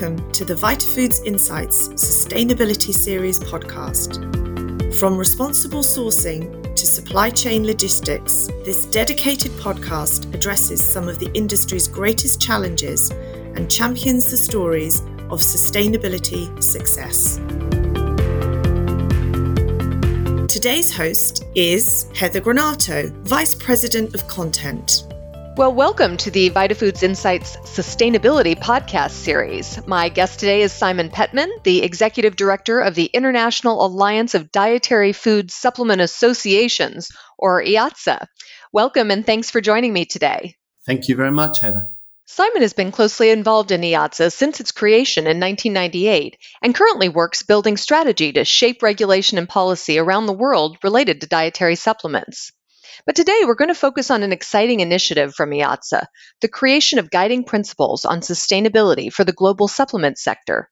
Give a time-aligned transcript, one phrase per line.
[0.00, 4.14] Welcome to the Vitafoods Insights Sustainability Series podcast.
[4.94, 11.88] From responsible sourcing to supply chain logistics, this dedicated podcast addresses some of the industry's
[11.88, 15.00] greatest challenges and champions the stories
[15.30, 17.38] of sustainability success.
[20.46, 25.02] Today's host is Heather Granato, Vice President of Content.
[25.58, 29.84] Well, welcome to the Vitafoods Insights Sustainability Podcast Series.
[29.88, 35.12] My guest today is Simon Pettman, the Executive Director of the International Alliance of Dietary
[35.12, 38.26] Food Supplement Associations, or IADSA.
[38.72, 40.54] Welcome and thanks for joining me today.
[40.86, 41.88] Thank you very much, Heather.
[42.26, 47.42] Simon has been closely involved in IADSA since its creation in 1998 and currently works
[47.42, 52.52] building strategy to shape regulation and policy around the world related to dietary supplements.
[53.06, 56.06] But today we're going to focus on an exciting initiative from IADSA,
[56.40, 60.70] the creation of guiding principles on sustainability for the global supplement sector.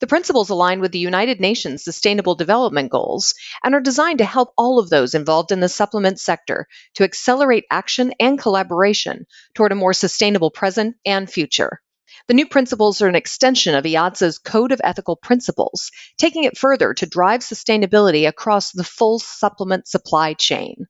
[0.00, 4.52] The principles align with the United Nations Sustainable Development Goals and are designed to help
[4.58, 9.76] all of those involved in the supplement sector to accelerate action and collaboration toward a
[9.76, 11.80] more sustainable present and future.
[12.26, 16.94] The new principles are an extension of IADSA's Code of Ethical Principles, taking it further
[16.94, 20.86] to drive sustainability across the full supplement supply chain.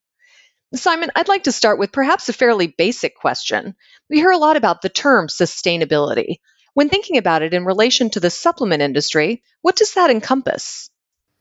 [0.74, 3.74] Simon, I'd like to start with perhaps a fairly basic question.
[4.10, 6.36] We hear a lot about the term sustainability.
[6.74, 10.90] When thinking about it in relation to the supplement industry, what does that encompass?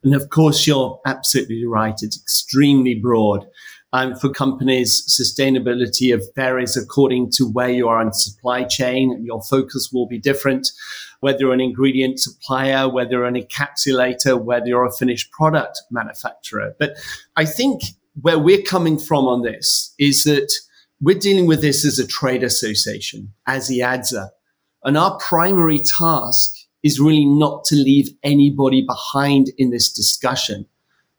[0.04, 1.96] And of course, you're absolutely right.
[2.02, 3.48] It's extremely broad.
[3.94, 9.24] Um, for companies, sustainability varies according to where you are in supply chain.
[9.24, 10.72] Your focus will be different,
[11.20, 16.76] whether you're an ingredient supplier, whether you're an encapsulator, whether you're a finished product manufacturer.
[16.80, 16.98] But
[17.36, 17.84] I think
[18.22, 20.52] where we're coming from on this is that
[21.02, 24.30] we're dealing with this as a trade association, as IADSA.
[24.84, 26.54] And our primary task
[26.84, 30.66] is really not to leave anybody behind in this discussion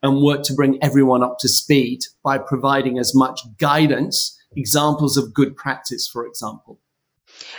[0.02, 5.32] and work to bring everyone up to speed by providing as much guidance, examples of
[5.32, 6.78] good practice, for example.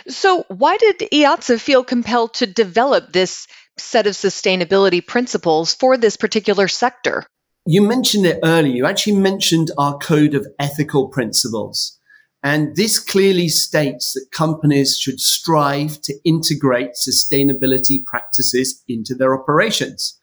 [0.08, 3.46] So, why did IADSA feel compelled to develop this
[3.76, 7.26] set of sustainability principles for this particular sector?
[7.68, 8.72] You mentioned it earlier.
[8.72, 11.98] You actually mentioned our code of ethical principles.
[12.44, 20.16] And this clearly states that companies should strive to integrate sustainability practices into their operations.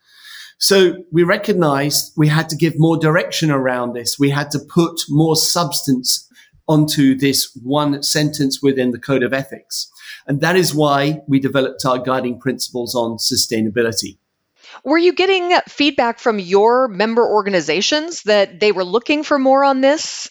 [0.58, 4.18] So we recognized we had to give more direction around this.
[4.18, 6.30] We had to put more substance
[6.70, 9.92] onto this one sentence within the code of ethics.
[10.26, 14.18] And that is why we developed our guiding principles on sustainability.
[14.84, 19.82] Were you getting feedback from your member organizations that they were looking for more on
[19.82, 20.30] this?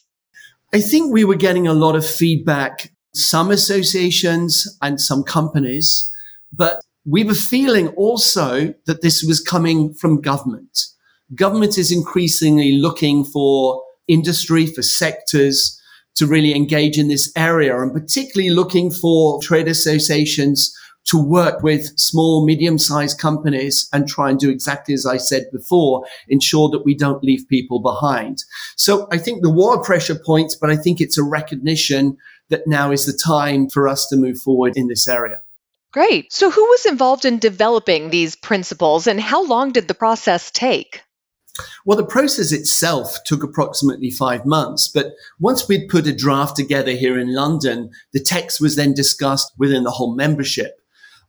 [0.75, 6.11] I think we were getting a lot of feedback, some associations and some companies,
[6.53, 10.87] but we were feeling also that this was coming from government.
[11.35, 15.79] Government is increasingly looking for industry, for sectors
[16.15, 20.77] to really engage in this area and particularly looking for trade associations
[21.13, 25.45] to work with small, medium sized companies and try and do exactly as I said
[25.53, 28.45] before, ensure that we don't leave people behind.
[28.77, 32.17] So I think the war pressure points, but I think it's a recognition
[32.49, 35.43] that now is the time for us to move forward in this area.
[35.93, 36.33] Great.
[36.33, 41.03] So who was involved in developing these principles and how long did the process take?
[41.85, 46.93] Well, the process itself took approximately five months, but once we'd put a draft together
[46.93, 50.79] here in London, the text was then discussed within the whole membership.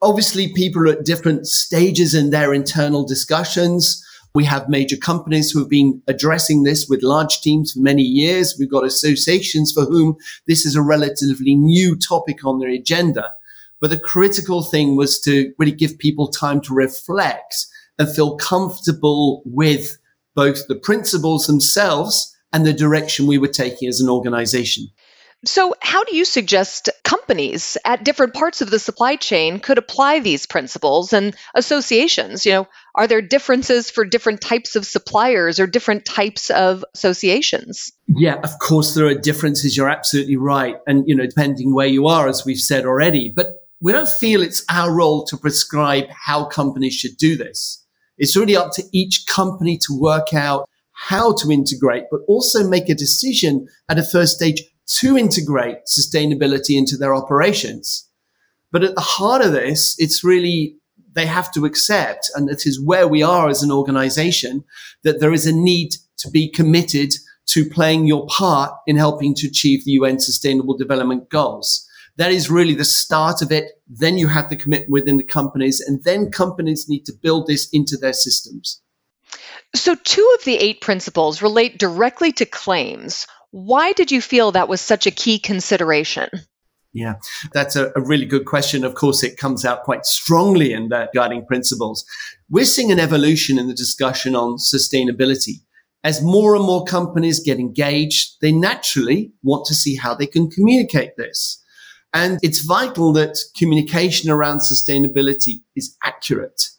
[0.03, 4.06] Obviously, people are at different stages in their internal discussions.
[4.36, 8.53] We have major companies who have been addressing this with large teams for many years.
[8.59, 13.31] We've got associations for whom this is a relatively new topic on their agenda.
[13.80, 17.66] But the critical thing was to really give people time to reflect
[17.97, 19.97] and feel comfortable with
[20.36, 24.88] both the principles themselves and the direction we were taking as an organization.
[25.45, 30.19] So, how do you suggest companies at different parts of the supply chain could apply
[30.19, 32.45] these principles and associations?
[32.45, 37.92] You know, are there differences for different types of suppliers or different types of associations?
[38.07, 39.75] Yeah, of course there are differences.
[39.75, 40.78] You're absolutely right.
[40.88, 43.48] And, you know, depending where you are, as we've said already, but
[43.81, 47.86] we don't feel it's our role to prescribe how companies should do this.
[48.18, 52.88] It's really up to each company to work out how to integrate, but also make
[52.88, 58.09] a decision at a first stage to integrate sustainability into their operations.
[58.71, 60.77] But at the heart of this, it's really
[61.13, 64.63] they have to accept, and it is where we are as an organization,
[65.03, 67.13] that there is a need to be committed
[67.45, 71.88] to playing your part in helping to achieve the UN Sustainable Development Goals.
[72.18, 73.65] That is really the start of it.
[73.88, 77.68] Then you have the commitment within the companies, and then companies need to build this
[77.74, 78.81] into their systems.
[79.75, 83.25] So, two of the eight principles relate directly to claims.
[83.53, 86.27] Why did you feel that was such a key consideration?
[86.91, 87.17] Yeah,
[87.53, 88.83] that's a, a, really good question.
[88.83, 92.03] Of course, it comes out quite strongly in the guiding principles.
[92.50, 95.61] We're seeing an evolution in the discussion on sustainability.
[96.03, 100.50] As more and more companies get engaged, they naturally want to see how they can
[100.50, 101.63] communicate this.
[102.11, 106.69] And it's vital that communication around sustainability is accurate.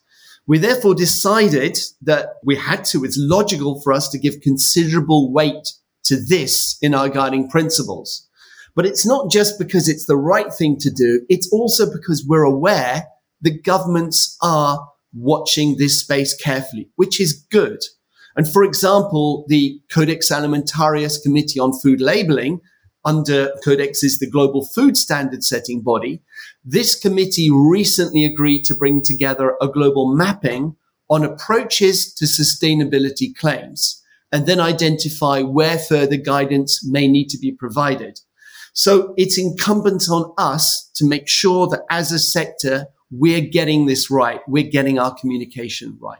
[0.45, 5.71] We therefore decided that we had to, it's logical for us to give considerable weight
[6.05, 8.27] to this in our guiding principles.
[8.75, 11.21] But it's not just because it's the right thing to do.
[11.29, 13.05] It's also because we're aware
[13.41, 17.79] that governments are watching this space carefully, which is good.
[18.35, 22.59] And for example, the Codex Alimentarius Committee on Food Labeling
[23.05, 26.21] under Codex is the global food standard setting body.
[26.65, 30.75] This committee recently agreed to bring together a global mapping
[31.09, 34.01] on approaches to sustainability claims
[34.31, 38.19] and then identify where further guidance may need to be provided.
[38.73, 44.11] So it's incumbent on us to make sure that as a sector, we're getting this
[44.11, 44.41] right.
[44.47, 46.19] We're getting our communication right.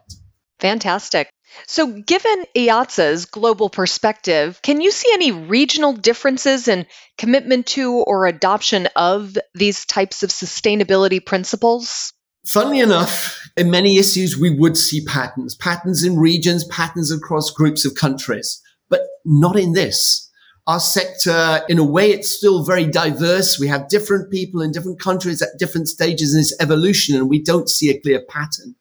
[0.60, 1.30] Fantastic.
[1.68, 6.86] So, given IADSA's global perspective, can you see any regional differences in
[7.18, 12.14] commitment to or adoption of these types of sustainability principles?
[12.48, 17.86] Funnily enough, in many issues, we would see patterns, patterns in regions, patterns across groups
[17.86, 20.30] of countries, but not in this.
[20.68, 23.60] Our sector, in a way, it's still very diverse.
[23.60, 27.42] We have different people in different countries at different stages in its evolution, and we
[27.42, 28.76] don't see a clear pattern.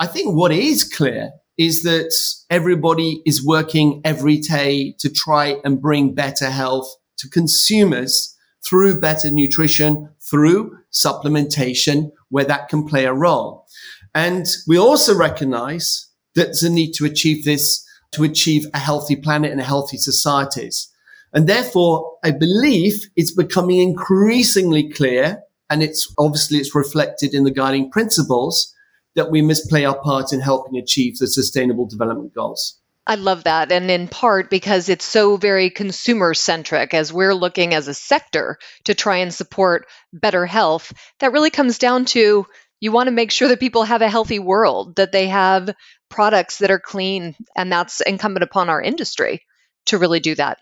[0.00, 2.14] I think what is clear is that
[2.50, 9.30] everybody is working every day to try and bring better health to consumers through better
[9.30, 13.66] nutrition, through supplementation, where that can play a role.
[14.14, 19.16] And we also recognize that there's a need to achieve this to achieve a healthy
[19.16, 20.88] planet and healthy societies.
[21.32, 27.50] And therefore, I believe it's becoming increasingly clear, and it's obviously it's reflected in the
[27.50, 28.74] guiding principles
[29.14, 32.78] that we must play our part in helping achieve the sustainable development goals.
[33.08, 33.72] I love that.
[33.72, 38.58] And in part because it's so very consumer centric as we're looking as a sector
[38.84, 42.46] to try and support better health, that really comes down to
[42.80, 45.70] you want to make sure that people have a healthy world, that they have
[46.10, 47.34] products that are clean.
[47.56, 49.40] And that's incumbent upon our industry
[49.86, 50.58] to really do that.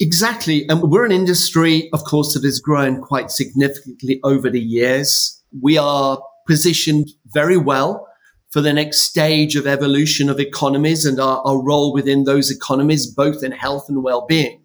[0.00, 0.64] Exactly.
[0.70, 5.42] And we're an industry, of course, that has grown quite significantly over the years.
[5.60, 8.08] We are positioned very well
[8.52, 13.06] for the next stage of evolution of economies and our, our role within those economies,
[13.06, 14.62] both in health and well-being.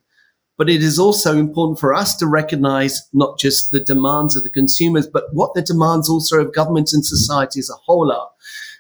[0.58, 4.50] But it is also important for us to recognize not just the demands of the
[4.50, 8.30] consumers, but what the demands also of government and society as a whole are.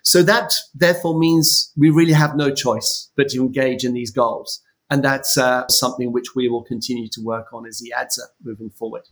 [0.03, 4.61] So that therefore means we really have no choice but to engage in these goals.
[4.89, 9.03] And that's uh, something which we will continue to work on as IADSA moving forward.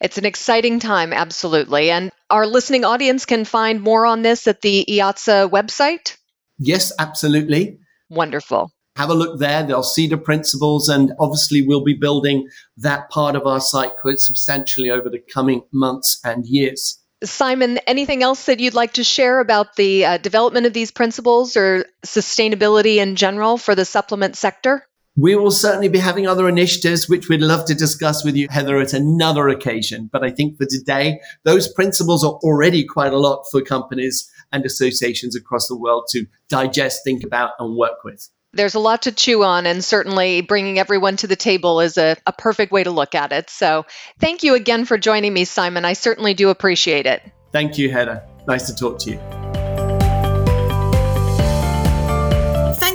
[0.00, 1.90] It's an exciting time, absolutely.
[1.90, 6.16] And our listening audience can find more on this at the IADSA website?
[6.58, 7.78] Yes, absolutely.
[8.08, 8.70] Wonderful.
[8.96, 9.62] Have a look there.
[9.62, 14.18] They'll see the principles, and obviously, we'll be building that part of our site quite
[14.18, 16.98] substantially over the coming months and years.
[17.24, 21.56] Simon, anything else that you'd like to share about the uh, development of these principles
[21.56, 24.86] or sustainability in general for the supplement sector?
[25.16, 28.78] We will certainly be having other initiatives, which we'd love to discuss with you, Heather,
[28.78, 30.08] at another occasion.
[30.10, 34.64] But I think for today, those principles are already quite a lot for companies and
[34.64, 38.28] associations across the world to digest, think about, and work with.
[38.54, 42.16] There's a lot to chew on, and certainly bringing everyone to the table is a,
[42.26, 43.48] a perfect way to look at it.
[43.48, 43.86] So,
[44.18, 45.86] thank you again for joining me, Simon.
[45.86, 47.22] I certainly do appreciate it.
[47.50, 48.22] Thank you, Heather.
[48.46, 49.41] Nice to talk to you.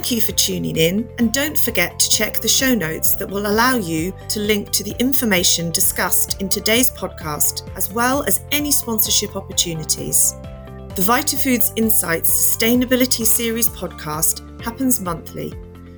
[0.08, 3.46] Thank you for tuning in, and don't forget to check the show notes that will
[3.48, 8.72] allow you to link to the information discussed in today's podcast, as well as any
[8.72, 10.32] sponsorship opportunities.
[10.96, 15.54] The Vitafoods Insights Sustainability Series podcast happens monthly,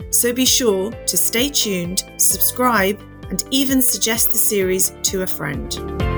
[0.10, 3.00] so be sure to stay tuned, subscribe,
[3.30, 6.09] and even suggest the series to a friend.